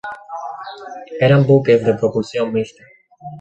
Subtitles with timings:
[1.25, 2.83] Eran buques de propulsión mixta.